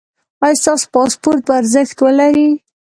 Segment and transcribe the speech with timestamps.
[0.45, 2.49] ایا ستاسو پاسپورت به ارزښت ولري؟